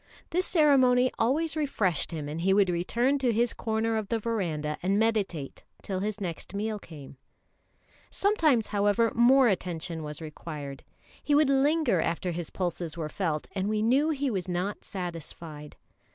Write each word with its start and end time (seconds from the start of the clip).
This 0.31 0.47
ceremony 0.47 1.11
always 1.19 1.55
refreshed 1.55 2.09
him, 2.09 2.27
and 2.27 2.41
he 2.41 2.55
would 2.55 2.71
return 2.71 3.19
to 3.19 3.31
his 3.31 3.53
corner 3.53 3.97
of 3.97 4.07
the 4.07 4.17
verandah 4.17 4.79
and 4.81 4.97
meditate 4.97 5.63
till 5.83 5.99
his 5.99 6.19
next 6.19 6.55
meal 6.55 6.79
came. 6.79 7.17
Sometimes, 8.09 8.69
however, 8.69 9.11
more 9.13 9.47
attention 9.47 10.01
was 10.01 10.19
required. 10.19 10.83
He 11.21 11.35
would 11.35 11.51
linger 11.51 12.01
after 12.01 12.31
his 12.31 12.49
pulses 12.49 12.97
were 12.97 13.09
felt, 13.09 13.47
and 13.51 13.69
we 13.69 13.83
knew 13.83 14.09
he 14.09 14.31
was 14.31 14.47
not 14.47 14.83
satisfied. 14.83 15.75